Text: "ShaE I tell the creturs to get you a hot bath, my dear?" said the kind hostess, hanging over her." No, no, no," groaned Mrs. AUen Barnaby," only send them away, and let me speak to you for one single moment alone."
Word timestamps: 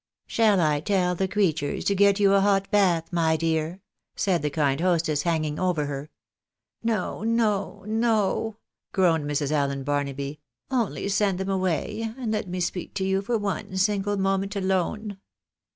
"ShaE 0.27 0.59
I 0.59 0.79
tell 0.79 1.13
the 1.13 1.27
creturs 1.27 1.85
to 1.85 1.93
get 1.93 2.19
you 2.19 2.33
a 2.33 2.41
hot 2.41 2.71
bath, 2.71 3.13
my 3.13 3.37
dear?" 3.37 3.81
said 4.15 4.41
the 4.41 4.49
kind 4.49 4.81
hostess, 4.81 5.21
hanging 5.21 5.59
over 5.59 5.85
her." 5.85 6.09
No, 6.83 7.21
no, 7.21 7.83
no," 7.85 8.57
groaned 8.93 9.29
Mrs. 9.29 9.51
AUen 9.51 9.85
Barnaby," 9.85 10.39
only 10.71 11.07
send 11.07 11.37
them 11.39 11.49
away, 11.51 12.15
and 12.17 12.31
let 12.31 12.47
me 12.47 12.59
speak 12.59 12.95
to 12.95 13.05
you 13.05 13.21
for 13.21 13.37
one 13.37 13.77
single 13.77 14.17
moment 14.17 14.55
alone." 14.55 15.19